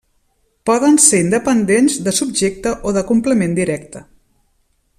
Poden 0.69 0.95
ser 1.03 1.19
independents, 1.25 1.97
de 2.07 2.13
subjecte 2.21 2.73
o 2.89 2.95
de 2.97 3.05
complement 3.11 3.55
directe. 3.61 4.03